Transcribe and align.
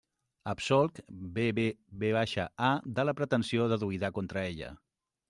Absolc 0.51 1.01
BBVA 1.35 2.71
de 3.01 3.05
la 3.11 3.15
pretensió 3.21 3.69
deduïda 3.75 4.13
contra 4.17 4.47
ella. 4.53 4.73